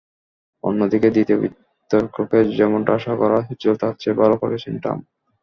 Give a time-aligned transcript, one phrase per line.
[0.63, 5.03] অন্যদিকে দ্বিতীয় বিতর্কে যেমনটা আশা করা হচ্ছিল, তার চেয়ে ভালো করেছেন ট্রাম্প।